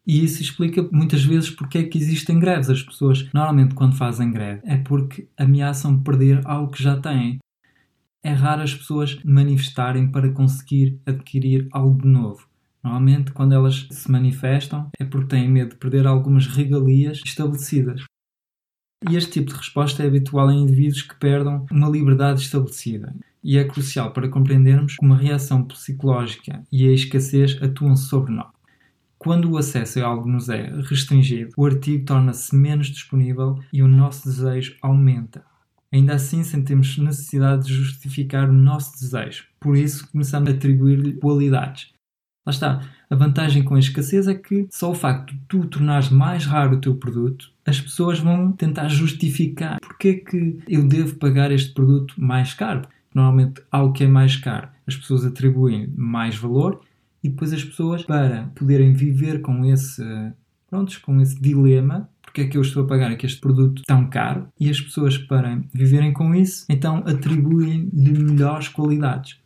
E 0.05 0.23
isso 0.23 0.41
explica 0.41 0.87
muitas 0.91 1.23
vezes 1.23 1.49
porque 1.49 1.79
é 1.79 1.83
que 1.83 1.97
existem 1.97 2.39
greves. 2.39 2.69
As 2.69 2.83
pessoas, 2.83 3.27
normalmente, 3.33 3.73
quando 3.73 3.95
fazem 3.95 4.31
greve, 4.31 4.61
é 4.63 4.77
porque 4.77 5.27
ameaçam 5.35 6.01
perder 6.01 6.41
algo 6.45 6.71
que 6.71 6.83
já 6.83 6.99
têm. 6.99 7.39
É 8.23 8.31
raro 8.31 8.61
as 8.61 8.73
pessoas 8.73 9.19
manifestarem 9.23 10.11
para 10.11 10.31
conseguir 10.31 10.99
adquirir 11.05 11.67
algo 11.71 12.01
de 12.01 12.07
novo. 12.07 12.47
Normalmente, 12.83 13.31
quando 13.31 13.53
elas 13.53 13.87
se 13.89 14.11
manifestam, 14.11 14.89
é 14.99 15.05
porque 15.05 15.29
têm 15.29 15.49
medo 15.49 15.71
de 15.71 15.77
perder 15.77 16.05
algumas 16.05 16.45
regalias 16.45 17.19
estabelecidas. 17.25 18.03
E 19.09 19.15
este 19.15 19.33
tipo 19.33 19.51
de 19.51 19.57
resposta 19.57 20.03
é 20.03 20.07
habitual 20.07 20.51
em 20.51 20.61
indivíduos 20.61 21.01
que 21.01 21.15
perdam 21.15 21.65
uma 21.71 21.89
liberdade 21.89 22.41
estabelecida. 22.41 23.15
E 23.43 23.57
é 23.57 23.63
crucial 23.63 24.11
para 24.11 24.29
compreendermos 24.29 24.95
como 24.95 25.13
a 25.13 25.17
reação 25.17 25.63
psicológica 25.63 26.63
e 26.71 26.87
a 26.87 26.91
escassez 26.91 27.61
atuam 27.61 27.95
sobre 27.95 28.33
nós. 28.33 28.54
Quando 29.25 29.49
o 29.49 29.57
acesso 29.57 29.99
a 29.99 30.05
algo 30.05 30.29
nos 30.29 30.49
é 30.49 30.71
restringido, 30.87 31.49
o 31.57 31.65
artigo 31.65 32.05
torna-se 32.05 32.55
menos 32.55 32.85
disponível 32.85 33.59
e 33.73 33.81
o 33.81 33.87
nosso 33.87 34.29
desejo 34.29 34.75
aumenta. 34.83 35.43
Ainda 35.91 36.13
assim, 36.13 36.43
sentimos 36.43 36.95
necessidade 36.99 37.65
de 37.65 37.73
justificar 37.73 38.47
o 38.47 38.53
nosso 38.53 38.91
desejo, 38.99 39.45
por 39.59 39.75
isso 39.75 40.07
começamos 40.11 40.47
a 40.47 40.51
atribuir-lhe 40.53 41.13
qualidades. 41.13 41.91
Lá 42.45 42.51
está. 42.51 42.81
A 43.09 43.15
vantagem 43.15 43.63
com 43.63 43.73
a 43.73 43.79
escassez 43.79 44.27
é 44.27 44.35
que 44.35 44.67
só 44.69 44.91
o 44.91 44.95
facto 44.95 45.33
de 45.33 45.41
tu 45.47 45.65
tornares 45.65 46.11
mais 46.11 46.45
raro 46.45 46.75
o 46.75 46.81
teu 46.81 46.95
produto, 46.95 47.49
as 47.65 47.81
pessoas 47.81 48.19
vão 48.19 48.51
tentar 48.51 48.89
justificar 48.89 49.79
porque 49.79 50.07
é 50.07 50.13
que 50.13 50.59
eu 50.67 50.87
devo 50.87 51.15
pagar 51.15 51.51
este 51.51 51.73
produto 51.73 52.13
mais 52.15 52.53
caro. 52.53 52.83
Normalmente, 53.11 53.63
algo 53.71 53.91
que 53.91 54.03
é 54.03 54.07
mais 54.07 54.35
caro, 54.35 54.67
as 54.85 54.95
pessoas 54.95 55.25
atribuem 55.25 55.91
mais 55.95 56.35
valor 56.35 56.84
e 57.25 57.29
depois 57.29 57.51
as 57.51 57.63
pessoas, 57.63 58.03
para 58.03 58.51
poderem 58.53 58.93
viver 58.93 59.41
com 59.41 59.65
esse, 59.65 60.03
prontos, 60.69 60.97
com 60.97 61.19
esse 61.19 61.41
dilema, 61.41 62.07
porque 62.21 62.41
é 62.41 62.47
que 62.47 62.55
eu 62.55 62.61
estou 62.61 62.83
a 62.83 62.87
pagar 62.87 63.09
aqui 63.09 63.25
este 63.25 63.41
produto 63.41 63.81
tão 63.83 64.07
caro, 64.07 64.47
e 64.59 64.69
as 64.69 64.79
pessoas, 64.79 65.17
para 65.17 65.59
viverem 65.73 66.13
com 66.13 66.35
isso, 66.35 66.65
então 66.69 66.97
atribuem-lhe 66.97 68.13
melhores 68.13 68.67
qualidades. 68.67 69.39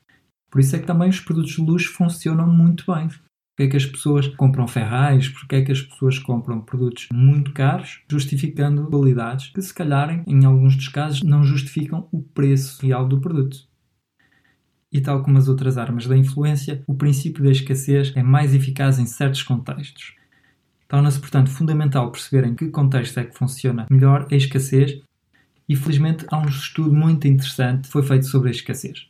Por 0.51 0.59
isso 0.59 0.75
é 0.75 0.79
que 0.79 0.87
também 0.87 1.09
os 1.09 1.21
produtos 1.21 1.53
de 1.53 1.61
luxo 1.61 1.93
funcionam 1.93 2.47
muito 2.47 2.83
bem. 2.91 3.07
Porque 3.07 3.63
é 3.63 3.67
que 3.67 3.77
as 3.77 3.85
pessoas 3.85 4.27
compram 4.27 4.67
Ferraris? 4.67 5.29
Porque 5.29 5.55
é 5.55 5.61
que 5.61 5.71
as 5.71 5.81
pessoas 5.81 6.19
compram 6.19 6.59
produtos 6.59 7.07
muito 7.13 7.53
caros, 7.53 8.01
justificando 8.09 8.87
qualidades 8.87 9.51
que, 9.53 9.61
se 9.61 9.73
calhar, 9.73 10.21
em 10.27 10.45
alguns 10.45 10.75
dos 10.75 10.89
casos, 10.89 11.21
não 11.23 11.43
justificam 11.43 12.09
o 12.11 12.21
preço 12.21 12.81
real 12.81 13.07
do 13.07 13.21
produto. 13.21 13.68
E 14.91 14.99
tal 14.99 15.21
como 15.21 15.37
as 15.37 15.47
outras 15.47 15.77
armas 15.77 16.07
da 16.07 16.17
influência, 16.17 16.83
o 16.87 16.95
princípio 16.95 17.43
da 17.43 17.51
escassez 17.51 18.11
é 18.15 18.23
mais 18.23 18.55
eficaz 18.55 18.97
em 18.97 19.05
certos 19.05 19.43
contextos. 19.43 20.15
Torna-se, 20.87 21.19
portanto, 21.19 21.51
fundamental 21.51 22.11
perceber 22.11 22.47
em 22.47 22.55
que 22.55 22.69
contexto 22.69 23.19
é 23.19 23.23
que 23.23 23.37
funciona 23.37 23.85
melhor 23.91 24.27
a 24.31 24.35
escassez 24.35 24.99
e, 25.67 25.75
felizmente, 25.75 26.25
há 26.29 26.39
um 26.39 26.47
estudo 26.47 26.91
muito 26.91 27.27
interessante 27.27 27.83
que 27.83 27.91
foi 27.91 28.01
feito 28.01 28.25
sobre 28.25 28.47
a 28.47 28.51
escassez. 28.51 29.07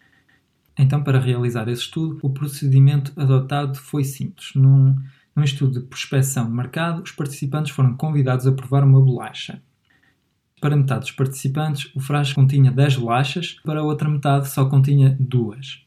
Então, 0.77 1.01
para 1.01 1.19
realizar 1.19 1.69
esse 1.69 1.83
estudo, 1.83 2.19
o 2.21 2.29
procedimento 2.29 3.13
adotado 3.15 3.77
foi 3.77 4.03
simples. 4.03 4.51
Num, 4.55 4.95
num 5.33 5.43
estudo 5.43 5.79
de 5.79 5.85
prospecção 5.87 6.45
de 6.45 6.51
mercado, 6.51 7.01
os 7.01 7.11
participantes 7.11 7.71
foram 7.71 7.95
convidados 7.95 8.45
a 8.45 8.51
provar 8.51 8.83
uma 8.83 9.01
bolacha. 9.01 9.61
Para 10.59 10.75
metade 10.75 11.01
dos 11.01 11.11
participantes, 11.11 11.89
o 11.95 11.99
frasco 11.99 12.35
continha 12.35 12.71
10 12.71 12.97
bolachas, 12.97 13.55
para 13.63 13.79
a 13.79 13.83
outra 13.83 14.09
metade 14.09 14.49
só 14.49 14.65
continha 14.65 15.15
duas. 15.19 15.85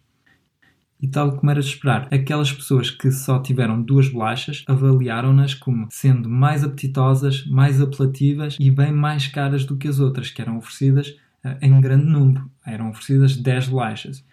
E 1.00 1.08
tal 1.08 1.36
como 1.36 1.50
era 1.50 1.60
de 1.60 1.66
esperar, 1.66 2.08
aquelas 2.12 2.52
pessoas 2.52 2.88
que 2.88 3.10
só 3.10 3.40
tiveram 3.40 3.82
duas 3.82 4.08
bolachas 4.08 4.64
avaliaram-nas 4.68 5.52
como 5.52 5.88
sendo 5.90 6.28
mais 6.28 6.62
apetitosas, 6.62 7.44
mais 7.46 7.80
apelativas 7.80 8.56
e 8.58 8.70
bem 8.70 8.92
mais 8.92 9.26
caras 9.26 9.64
do 9.64 9.76
que 9.76 9.88
as 9.88 9.98
outras, 9.98 10.30
que 10.30 10.40
eram 10.40 10.56
oferecidas 10.58 11.08
uh, 11.44 11.56
em 11.60 11.80
grande 11.80 12.06
número. 12.06 12.48
Eram 12.64 12.90
oferecidas 12.90 13.36
10 13.36 13.68
bolachas. 13.68 14.24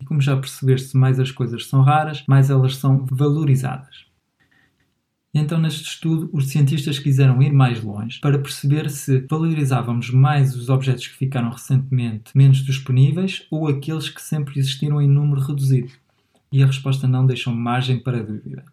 E 0.00 0.04
como 0.04 0.20
já 0.20 0.36
percebeste, 0.36 0.96
mais 0.96 1.20
as 1.20 1.30
coisas 1.30 1.68
são 1.68 1.80
raras, 1.80 2.24
mais 2.28 2.50
elas 2.50 2.76
são 2.76 3.06
valorizadas. 3.06 4.04
Então, 5.36 5.60
neste 5.60 5.82
estudo, 5.82 6.30
os 6.32 6.46
cientistas 6.46 7.00
quiseram 7.00 7.42
ir 7.42 7.52
mais 7.52 7.82
longe 7.82 8.20
para 8.20 8.38
perceber 8.38 8.88
se 8.88 9.26
valorizávamos 9.28 10.10
mais 10.10 10.54
os 10.54 10.68
objetos 10.68 11.08
que 11.08 11.16
ficaram 11.16 11.50
recentemente 11.50 12.30
menos 12.36 12.58
disponíveis 12.58 13.44
ou 13.50 13.66
aqueles 13.66 14.08
que 14.08 14.22
sempre 14.22 14.60
existiram 14.60 15.02
em 15.02 15.08
número 15.08 15.40
reduzido. 15.40 15.90
E 16.52 16.62
a 16.62 16.66
resposta 16.66 17.08
não 17.08 17.26
deixou 17.26 17.52
margem 17.52 17.98
para 17.98 18.22
dúvida. 18.22 18.64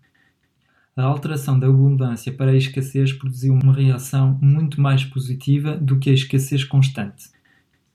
A 0.96 1.02
alteração 1.02 1.58
da 1.58 1.66
abundância 1.66 2.32
para 2.32 2.52
a 2.52 2.56
escassez 2.56 3.12
produziu 3.12 3.56
uma 3.56 3.74
reação 3.74 4.38
muito 4.40 4.80
mais 4.80 5.04
positiva 5.04 5.76
do 5.76 5.98
que 5.98 6.12
a 6.12 6.14
escassez 6.14 6.64
constante. 6.64 7.32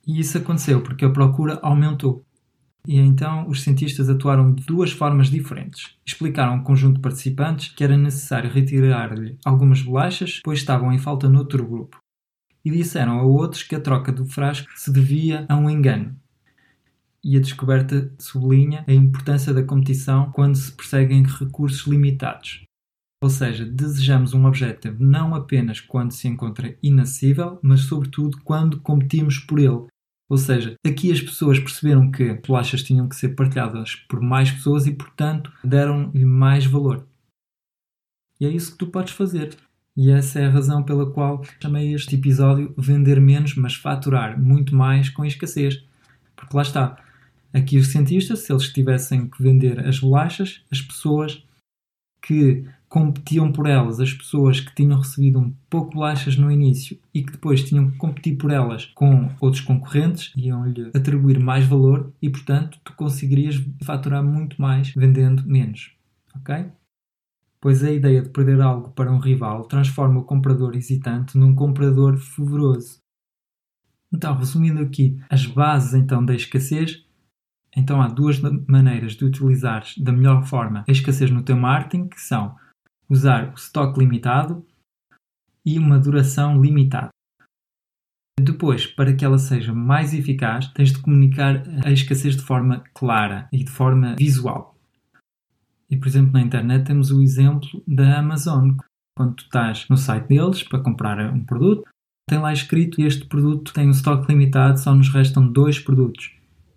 E 0.04 0.18
isso 0.18 0.38
aconteceu 0.38 0.80
porque 0.80 1.04
a 1.04 1.10
procura 1.10 1.60
aumentou. 1.62 2.25
E 2.86 2.98
então 2.98 3.48
os 3.48 3.62
cientistas 3.62 4.08
atuaram 4.08 4.52
de 4.52 4.64
duas 4.64 4.92
formas 4.92 5.28
diferentes. 5.28 5.94
Explicaram 6.06 6.54
ao 6.54 6.62
conjunto 6.62 6.96
de 6.96 7.00
participantes 7.00 7.68
que 7.68 7.82
era 7.82 7.96
necessário 7.96 8.50
retirar-lhe 8.50 9.36
algumas 9.44 9.82
bolachas, 9.82 10.40
pois 10.44 10.60
estavam 10.60 10.92
em 10.92 10.98
falta 10.98 11.28
noutro 11.28 11.66
grupo. 11.66 11.98
E 12.64 12.70
disseram 12.70 13.18
a 13.18 13.22
outros 13.22 13.62
que 13.62 13.74
a 13.74 13.80
troca 13.80 14.12
do 14.12 14.24
frasco 14.24 14.68
se 14.76 14.92
devia 14.92 15.44
a 15.48 15.56
um 15.56 15.68
engano. 15.68 16.16
E 17.24 17.36
a 17.36 17.40
descoberta 17.40 18.12
sublinha 18.18 18.84
a 18.86 18.92
importância 18.92 19.52
da 19.52 19.64
competição 19.64 20.30
quando 20.30 20.54
se 20.54 20.70
perseguem 20.70 21.24
recursos 21.24 21.86
limitados. 21.86 22.64
Ou 23.22 23.30
seja, 23.30 23.64
desejamos 23.64 24.34
um 24.34 24.44
objetivo 24.44 25.02
não 25.02 25.34
apenas 25.34 25.80
quando 25.80 26.12
se 26.12 26.28
encontra 26.28 26.76
inacessível, 26.82 27.58
mas 27.62 27.80
sobretudo 27.80 28.38
quando 28.44 28.80
competimos 28.80 29.38
por 29.38 29.58
ele, 29.58 29.86
ou 30.28 30.36
seja, 30.36 30.74
aqui 30.84 31.12
as 31.12 31.20
pessoas 31.20 31.58
perceberam 31.58 32.10
que 32.10 32.34
bolachas 32.46 32.82
tinham 32.82 33.08
que 33.08 33.14
ser 33.14 33.30
partilhadas 33.30 33.94
por 34.08 34.20
mais 34.20 34.50
pessoas 34.50 34.86
e, 34.86 34.92
portanto, 34.92 35.52
deram-lhe 35.62 36.24
mais 36.24 36.66
valor. 36.66 37.06
E 38.40 38.46
é 38.46 38.50
isso 38.50 38.72
que 38.72 38.78
tu 38.78 38.88
podes 38.88 39.14
fazer. 39.14 39.56
E 39.96 40.10
essa 40.10 40.40
é 40.40 40.46
a 40.46 40.50
razão 40.50 40.82
pela 40.82 41.10
qual 41.10 41.42
chamei 41.62 41.94
este 41.94 42.16
episódio 42.16 42.74
Vender 42.76 43.20
Menos, 43.20 43.54
mas 43.54 43.74
Faturar 43.74 44.38
Muito 44.38 44.74
Mais 44.74 45.08
com 45.08 45.24
Escassez. 45.24 45.82
Porque 46.34 46.54
lá 46.54 46.62
está. 46.62 47.02
Aqui 47.54 47.78
os 47.78 47.88
cientistas, 47.88 48.40
se 48.40 48.52
eles 48.52 48.70
tivessem 48.70 49.28
que 49.28 49.42
vender 49.42 49.80
as 49.80 50.00
bolachas, 50.00 50.60
as 50.70 50.82
pessoas 50.82 51.42
que 52.26 52.64
competiam 52.88 53.52
por 53.52 53.66
elas 53.66 54.00
as 54.00 54.12
pessoas 54.12 54.58
que 54.58 54.74
tinham 54.74 54.98
recebido 54.98 55.38
um 55.38 55.52
pouco 55.70 55.94
bolachas 55.94 56.36
no 56.36 56.50
início 56.50 56.98
e 57.14 57.22
que 57.22 57.32
depois 57.32 57.62
tinham 57.62 57.90
que 57.90 57.96
competir 57.98 58.36
por 58.36 58.50
elas 58.50 58.86
com 58.86 59.30
outros 59.40 59.62
concorrentes, 59.62 60.32
iam-lhe 60.36 60.90
atribuir 60.94 61.38
mais 61.38 61.64
valor 61.64 62.12
e, 62.20 62.28
portanto, 62.28 62.78
tu 62.82 62.92
conseguirias 62.94 63.62
faturar 63.84 64.24
muito 64.24 64.60
mais 64.60 64.92
vendendo 64.94 65.46
menos. 65.46 65.92
Ok? 66.34 66.66
Pois 67.60 67.84
a 67.84 67.92
ideia 67.92 68.22
de 68.22 68.28
perder 68.28 68.60
algo 68.60 68.90
para 68.90 69.12
um 69.12 69.18
rival 69.18 69.64
transforma 69.64 70.20
o 70.20 70.24
comprador 70.24 70.76
hesitante 70.76 71.38
num 71.38 71.54
comprador 71.54 72.16
fervoroso. 72.16 72.98
Então, 74.12 74.36
resumindo 74.36 74.80
aqui 74.80 75.20
as 75.28 75.46
bases 75.46 75.94
então 75.94 76.24
da 76.24 76.34
escassez, 76.34 77.05
então 77.76 78.00
há 78.00 78.08
duas 78.08 78.40
maneiras 78.66 79.12
de 79.12 79.24
utilizar 79.24 79.84
da 79.98 80.10
melhor 80.10 80.44
forma 80.44 80.84
a 80.88 80.90
escassez 80.90 81.30
no 81.30 81.42
teu 81.42 81.56
marketing, 81.56 82.08
que 82.08 82.20
são 82.20 82.56
usar 83.08 83.50
o 83.50 83.54
estoque 83.54 84.00
limitado 84.00 84.64
e 85.64 85.78
uma 85.78 85.98
duração 85.98 86.60
limitada. 86.60 87.10
Depois, 88.40 88.86
para 88.86 89.14
que 89.14 89.24
ela 89.24 89.38
seja 89.38 89.72
mais 89.72 90.14
eficaz, 90.14 90.68
tens 90.68 90.92
de 90.92 91.00
comunicar 91.00 91.62
a 91.84 91.90
escassez 91.90 92.36
de 92.36 92.42
forma 92.42 92.84
clara 92.94 93.48
e 93.52 93.64
de 93.64 93.70
forma 93.70 94.14
visual. 94.16 94.76
E, 95.90 95.96
por 95.96 96.06
exemplo, 96.06 96.32
na 96.32 96.40
internet 96.40 96.86
temos 96.86 97.10
o 97.10 97.22
exemplo 97.22 97.82
da 97.86 98.18
Amazon. 98.18 98.76
Quando 99.16 99.36
tu 99.36 99.44
estás 99.44 99.88
no 99.88 99.96
site 99.96 100.28
deles 100.28 100.62
para 100.62 100.82
comprar 100.82 101.18
um 101.32 101.44
produto, 101.44 101.88
tem 102.28 102.38
lá 102.38 102.52
escrito 102.52 103.00
este 103.00 103.24
produto 103.24 103.72
tem 103.72 103.86
um 103.86 103.92
estoque 103.92 104.30
limitado, 104.30 104.78
só 104.78 104.94
nos 104.94 105.08
restam 105.08 105.50
dois 105.50 105.78
produtos. 105.78 106.35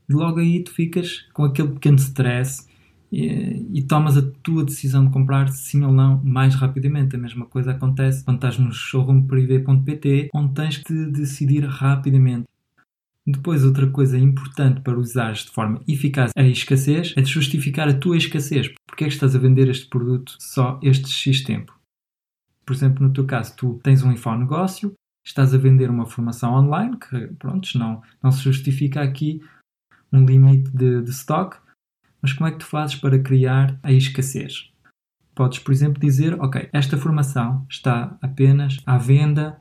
E 0.10 0.14
logo 0.14 0.40
aí 0.40 0.64
tu 0.64 0.74
ficas 0.74 1.28
com 1.34 1.44
aquele 1.44 1.70
pequeno 1.70 1.98
stress 1.98 2.68
e, 3.12 3.66
e, 3.74 3.84
tomas 3.84 4.18
a 4.18 4.22
tua 4.44 4.64
decisão 4.64 5.06
de 5.06 5.12
comprar 5.12 5.50
sim 5.50 5.84
ou 5.84 5.92
não 5.92 6.22
mais 6.24 6.56
rapidamente. 6.56 7.16
A 7.16 7.20
mesma 7.20 7.46
coisa 7.46 7.72
acontece 7.72 8.24
quando 8.24 8.38
estás 8.38 8.58
no 8.58 8.72
showroomprivé.pt, 8.72 10.30
onde 10.34 10.54
tens 10.54 10.82
de 10.84 11.12
decidir 11.12 11.66
rapidamente. 11.66 12.48
Depois, 13.26 13.64
outra 13.64 13.88
coisa 13.88 14.18
importante 14.18 14.82
para 14.82 14.98
usares 14.98 15.46
de 15.46 15.52
forma 15.52 15.82
eficaz 15.88 16.32
a 16.36 16.44
escassez 16.44 17.14
é 17.16 17.22
de 17.22 17.30
justificar 17.30 17.88
a 17.88 17.94
tua 17.94 18.18
escassez. 18.18 18.74
Porque 18.88 19.04
é 19.04 19.08
que 19.08 19.14
estás 19.14 19.36
a 19.36 19.40
vender 19.40 19.68
este 19.70 19.88
produto 19.88 20.36
só 20.40 20.80
este 20.82 21.10
X 21.10 21.44
tempo? 21.44 21.78
Por 22.66 22.74
exemplo, 22.74 23.06
no 23.06 23.14
teu 23.14 23.26
caso, 23.26 23.56
tu 23.56 23.80
tens 23.84 24.04
um 24.04 24.12
info-negócio, 24.12 24.94
estás 25.26 25.54
a 25.54 25.58
vender 25.58 25.90
uma 25.90 26.06
formação 26.06 26.54
online, 26.54 26.98
que, 26.98 27.28
pronto, 27.40 27.68
não, 27.78 28.02
não 28.22 28.32
se 28.32 28.44
justifica 28.44 29.02
aqui 29.02 29.42
um 30.12 30.26
limite 30.26 30.70
de, 30.72 31.02
de 31.02 31.12
stock, 31.12 31.58
mas 32.22 32.34
como 32.34 32.48
é 32.48 32.52
que 32.52 32.60
tu 32.60 32.66
fazes 32.66 32.96
para 32.96 33.20
criar 33.20 33.80
a 33.84 33.92
escassez? 33.92 34.72
Podes, 35.34 35.60
por 35.60 35.72
exemplo, 35.72 36.02
dizer: 36.02 36.40
Ok, 36.42 36.70
esta 36.74 36.98
formação 36.98 37.66
está 37.70 38.18
apenas 38.22 38.78
à 38.86 38.98
venda 38.98 39.60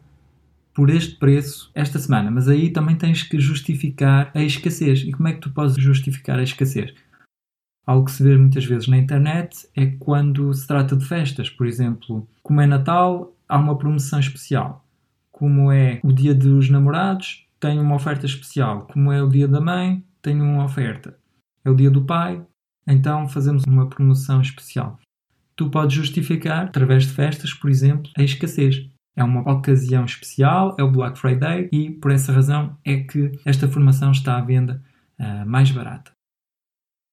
por 0.75 0.90
este 0.90 1.17
preço 1.17 1.71
esta 1.75 1.99
semana, 1.99 2.31
mas 2.31 2.49
aí 2.49 2.71
também 2.71 2.97
tens 2.97 3.23
que 3.23 3.38
justificar 3.40 4.31
a 4.35 4.43
escassez. 4.43 5.00
E 5.00 5.12
como 5.12 5.28
é 5.28 5.33
que 5.33 5.40
tu 5.40 5.50
podes 5.50 5.76
justificar 5.76 6.38
a 6.38 6.43
escassez? 6.43 6.95
Algo 7.87 8.05
que 8.05 8.12
se 8.12 8.23
vê 8.23 8.37
muitas 8.37 8.64
vezes 8.64 8.87
na 8.87 8.99
internet 8.99 9.69
é 9.75 9.87
quando 9.87 10.52
se 10.52 10.67
trata 10.67 10.95
de 10.95 11.05
festas, 11.05 11.49
por 11.49 11.67
exemplo, 11.67 12.28
como 12.43 12.61
é 12.61 12.67
Natal, 12.67 13.35
há 13.49 13.59
uma 13.59 13.78
promoção 13.78 14.21
especial. 14.21 14.85
Como 15.33 15.73
é 15.73 16.00
o 16.05 16.12
dia 16.12 16.35
dos 16.35 16.69
namorados, 16.69 17.47
tem 17.59 17.81
uma 17.81 17.95
oferta 17.95 18.26
especial. 18.26 18.83
Como 18.93 19.11
é 19.11 19.23
o 19.23 19.28
dia 19.28 19.49
da 19.49 19.61
mãe, 19.61 20.05
tem 20.28 20.42
uma 20.42 20.64
oferta 20.64 21.18
é 21.64 21.70
o 21.70 21.75
dia 21.75 21.90
do 21.90 22.04
pai, 22.04 22.44
então 22.87 23.26
fazemos 23.28 23.64
uma 23.64 23.88
promoção 23.88 24.42
especial. 24.42 24.99
Tu 25.56 25.70
podes 25.70 25.97
justificar, 25.97 26.66
através 26.66 27.04
de 27.04 27.12
festas, 27.12 27.52
por 27.52 27.70
exemplo, 27.70 28.11
a 28.16 28.23
escassez. 28.23 28.88
É 29.16 29.25
uma 29.25 29.40
ocasião 29.50 30.04
especial, 30.04 30.76
é 30.78 30.82
o 30.82 30.90
Black 30.90 31.18
Friday 31.18 31.68
e 31.73 31.90
por 31.90 32.12
essa 32.12 32.32
razão 32.32 32.76
é 32.85 32.99
que 32.99 33.32
esta 33.44 33.66
formação 33.66 34.12
está 34.12 34.37
à 34.37 34.40
venda 34.40 34.82
uh, 35.18 35.49
mais 35.49 35.70
barata. 35.70 36.12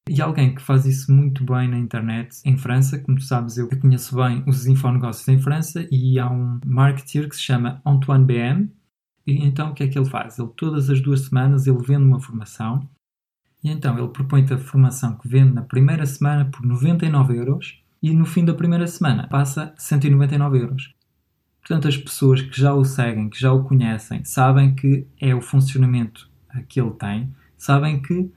E 0.07 0.21
alguém 0.21 0.53
que 0.53 0.61
faz 0.61 0.85
isso 0.85 1.11
muito 1.11 1.43
bem 1.43 1.67
na 1.67 1.79
internet, 1.79 2.37
em 2.45 2.57
França, 2.57 2.99
como 2.99 3.17
tu 3.17 3.23
sabes, 3.23 3.57
eu 3.57 3.67
conheço 3.79 4.15
bem 4.15 4.43
os 4.45 4.67
infonegócios 4.67 5.27
em 5.27 5.39
França 5.39 5.87
e 5.89 6.19
há 6.19 6.29
um 6.29 6.59
marketer 6.63 7.27
que 7.27 7.35
se 7.35 7.41
chama 7.41 7.81
Antoine 7.83 8.25
BM. 8.25 8.71
E 9.25 9.43
então 9.43 9.71
o 9.71 9.73
que 9.73 9.83
é 9.83 9.87
que 9.87 9.97
ele 9.97 10.07
faz? 10.09 10.37
Ele 10.37 10.51
todas 10.55 10.89
as 10.91 11.01
duas 11.01 11.21
semanas 11.21 11.65
ele 11.65 11.81
vende 11.81 12.03
uma 12.03 12.19
formação 12.19 12.87
E 13.65 13.69
então 13.71 13.97
ele 13.97 14.09
propõe-te 14.09 14.53
a 14.53 14.59
formação 14.59 15.17
que 15.17 15.27
vende 15.27 15.51
na 15.51 15.63
primeira 15.63 16.05
semana 16.05 16.45
por 16.45 16.63
99 16.63 17.35
euros 17.35 17.81
e 17.99 18.13
no 18.13 18.23
fim 18.23 18.45
da 18.45 18.53
primeira 18.53 18.85
semana 18.85 19.27
passa 19.27 19.73
199 19.75 20.59
euros. 20.59 20.93
Portanto, 21.61 21.87
as 21.87 21.97
pessoas 21.97 22.43
que 22.43 22.61
já 22.61 22.75
o 22.75 22.85
seguem, 22.85 23.27
que 23.27 23.41
já 23.41 23.51
o 23.51 23.63
conhecem, 23.63 24.23
sabem 24.23 24.75
que 24.75 25.07
é 25.19 25.33
o 25.33 25.41
funcionamento 25.41 26.29
que 26.67 26.79
ele 26.79 26.91
tem, 26.91 27.33
sabem 27.57 27.99
que 27.99 28.31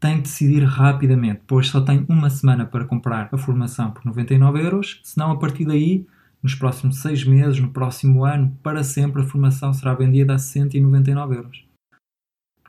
tem 0.00 0.16
de 0.16 0.22
decidir 0.22 0.64
rapidamente, 0.64 1.42
pois 1.46 1.68
só 1.68 1.82
tem 1.82 2.06
uma 2.08 2.30
semana 2.30 2.64
para 2.64 2.86
comprar 2.86 3.28
a 3.30 3.36
formação 3.36 3.90
por 3.90 4.06
99 4.06 4.58
euros, 4.58 5.00
senão 5.04 5.32
a 5.32 5.36
partir 5.36 5.66
daí, 5.66 6.06
nos 6.42 6.54
próximos 6.54 7.02
seis 7.02 7.22
meses, 7.24 7.60
no 7.60 7.68
próximo 7.68 8.24
ano, 8.24 8.56
para 8.62 8.82
sempre 8.82 9.20
a 9.20 9.26
formação 9.26 9.74
será 9.74 9.92
vendida 9.92 10.32
a 10.32 10.38
199 10.38 11.36
euros. 11.36 11.71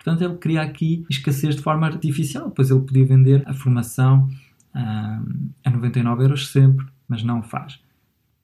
Portanto, 0.03 0.21
ele 0.21 0.37
cria 0.37 0.61
aqui 0.61 1.05
escassez 1.09 1.55
de 1.55 1.61
forma 1.61 1.87
artificial, 1.87 2.51
pois 2.51 2.69
ele 2.69 2.81
podia 2.81 3.05
vender 3.05 3.41
a 3.47 3.53
formação 3.53 4.29
hum, 4.75 5.49
a 5.63 5.69
99 5.69 6.23
euros 6.23 6.49
sempre, 6.49 6.85
mas 7.07 7.23
não 7.23 7.39
o 7.39 7.43
faz. 7.43 7.79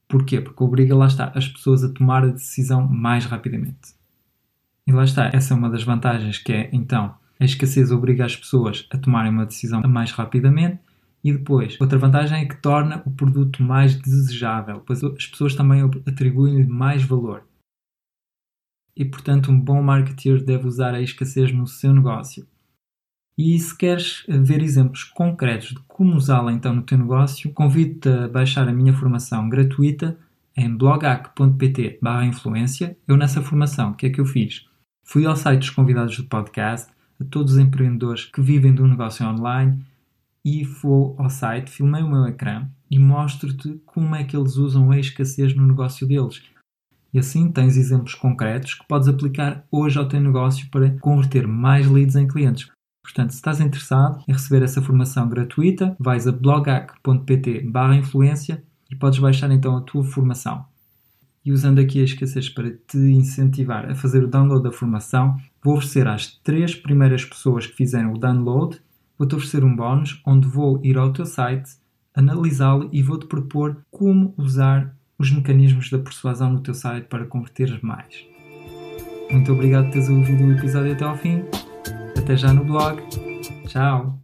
Porquê? 0.07 0.39
Porque 0.39 0.63
obriga, 0.63 0.95
lá 0.95 1.07
está, 1.07 1.31
as 1.35 1.47
pessoas 1.47 1.83
a 1.83 1.89
tomar 1.89 2.23
a 2.23 2.27
decisão 2.27 2.87
mais 2.87 3.25
rapidamente. 3.25 3.93
E 4.87 4.91
lá 4.91 5.03
está, 5.03 5.29
essa 5.33 5.53
é 5.53 5.57
uma 5.57 5.69
das 5.69 5.83
vantagens 5.83 6.37
que 6.37 6.53
é, 6.53 6.69
então, 6.71 7.13
a 7.37 7.45
escassez 7.45 7.91
obriga 7.91 8.25
as 8.25 8.35
pessoas 8.35 8.87
a 8.89 8.97
tomarem 8.97 9.31
uma 9.31 9.45
decisão 9.45 9.81
mais 9.81 10.11
rapidamente 10.11 10.79
e 11.23 11.33
depois, 11.33 11.79
outra 11.79 11.97
vantagem 11.97 12.41
é 12.41 12.45
que 12.45 12.55
torna 12.55 13.03
o 13.05 13.11
produto 13.11 13.61
mais 13.61 13.95
desejável, 13.95 14.81
pois 14.85 15.03
as 15.03 15.27
pessoas 15.27 15.53
também 15.53 15.81
atribuem-lhe 16.07 16.65
mais 16.65 17.03
valor. 17.03 17.43
E 18.95 19.05
portanto, 19.05 19.51
um 19.51 19.59
bom 19.59 19.81
marketeer 19.81 20.43
deve 20.43 20.67
usar 20.67 20.93
a 20.93 21.01
escassez 21.01 21.51
no 21.51 21.65
seu 21.67 21.93
negócio. 21.93 22.45
E 23.37 23.57
se 23.57 23.77
queres 23.77 24.25
ver 24.27 24.61
exemplos 24.61 25.05
concretos 25.05 25.69
de 25.69 25.79
como 25.87 26.15
usá-la 26.15 26.51
então 26.51 26.75
no 26.75 26.81
teu 26.81 26.97
negócio, 26.97 27.53
convido-te 27.53 28.09
a 28.09 28.27
baixar 28.27 28.67
a 28.67 28.73
minha 28.73 28.93
formação 28.93 29.47
gratuita 29.47 30.17
em 30.57 30.75
blogac.pt 30.75 31.99
influência. 32.25 32.97
Eu 33.07 33.15
nessa 33.15 33.41
formação, 33.41 33.91
o 33.91 33.95
que 33.95 34.07
é 34.07 34.09
que 34.09 34.19
eu 34.19 34.25
fiz? 34.25 34.67
Fui 35.05 35.25
ao 35.25 35.37
site 35.37 35.59
dos 35.59 35.69
convidados 35.69 36.17
do 36.17 36.25
podcast, 36.25 36.91
a 37.19 37.23
todos 37.23 37.53
os 37.53 37.59
empreendedores 37.59 38.25
que 38.25 38.41
vivem 38.41 38.75
de 38.75 38.81
um 38.81 38.87
negócio 38.87 39.25
online 39.25 39.81
e 40.43 40.63
vou 40.63 41.15
ao 41.17 41.29
site, 41.29 41.69
filmei 41.69 42.01
o 42.01 42.09
meu 42.09 42.27
ecrã 42.27 42.67
e 42.89 42.97
mostro-te 42.97 43.81
como 43.85 44.15
é 44.15 44.23
que 44.23 44.35
eles 44.35 44.55
usam 44.55 44.91
a 44.91 44.99
escassez 44.99 45.55
no 45.55 45.65
negócio 45.65 46.07
deles. 46.07 46.41
E 47.13 47.19
assim 47.19 47.51
tens 47.51 47.75
exemplos 47.75 48.13
concretos 48.13 48.75
que 48.75 48.87
podes 48.87 49.07
aplicar 49.07 49.65
hoje 49.71 49.97
ao 49.97 50.07
teu 50.07 50.19
negócio 50.19 50.69
para 50.69 50.91
converter 50.99 51.47
mais 51.47 51.87
leads 51.87 52.15
em 52.15 52.27
clientes. 52.27 52.69
Portanto, 53.03 53.31
se 53.31 53.37
estás 53.37 53.59
interessado 53.59 54.23
em 54.27 54.33
receber 54.33 54.63
essa 54.63 54.81
formação 54.81 55.27
gratuita, 55.27 55.95
vais 55.99 56.27
a 56.27 56.31
blogac.pt 56.31 57.65
influência 57.97 58.63
e 58.91 58.95
podes 58.95 59.19
baixar 59.19 59.49
então 59.51 59.75
a 59.75 59.81
tua 59.81 60.03
formação. 60.03 60.65
E 61.43 61.51
usando 61.51 61.79
aqui 61.79 62.01
a 62.01 62.03
escassez 62.03 62.49
para 62.49 62.69
te 62.69 62.97
incentivar 62.97 63.89
a 63.89 63.95
fazer 63.95 64.23
o 64.23 64.27
download 64.27 64.63
da 64.63 64.71
formação, 64.71 65.37
vou 65.63 65.75
oferecer 65.75 66.07
às 66.07 66.27
três 66.43 66.75
primeiras 66.75 67.25
pessoas 67.25 67.65
que 67.65 67.75
fizerem 67.75 68.11
o 68.11 68.17
download, 68.17 68.79
vou-te 69.17 69.35
oferecer 69.35 69.63
um 69.63 69.75
bónus 69.75 70.21
onde 70.25 70.47
vou 70.47 70.79
ir 70.83 70.97
ao 70.97 71.11
teu 71.11 71.25
site, 71.25 71.77
analisá-lo 72.13 72.89
e 72.91 73.01
vou-te 73.01 73.25
propor 73.25 73.77
como 73.89 74.33
usar 74.37 74.95
os 75.19 75.29
mecanismos 75.31 75.89
da 75.89 75.99
persuasão 75.99 76.49
no 76.53 76.61
teu 76.61 76.73
site 76.73 77.05
para 77.05 77.25
converteres 77.25 77.81
mais. 77.81 78.25
Muito 79.29 79.51
obrigado 79.51 79.85
por 79.85 79.91
teres 79.91 80.09
ouvido 80.09 80.45
o 80.45 80.51
episódio 80.53 80.93
até 80.93 81.03
ao 81.03 81.17
fim. 81.17 81.43
Até 82.17 82.35
já 82.37 82.53
no 82.53 82.63
blog. 82.63 83.03
Tchau! 83.67 84.17